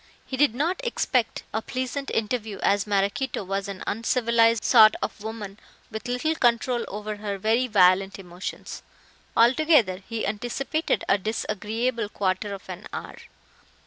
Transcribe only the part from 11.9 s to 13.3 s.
quarter of an hour.